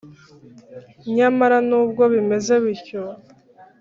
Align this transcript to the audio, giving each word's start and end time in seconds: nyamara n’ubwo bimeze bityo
nyamara 1.15 1.57
n’ubwo 1.69 2.03
bimeze 2.13 2.53
bityo 2.63 3.01